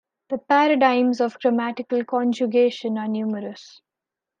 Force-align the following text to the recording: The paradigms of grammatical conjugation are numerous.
The 0.29 0.39
paradigms 0.39 1.21
of 1.21 1.37
grammatical 1.39 2.03
conjugation 2.05 2.97
are 2.97 3.07
numerous. 3.07 3.81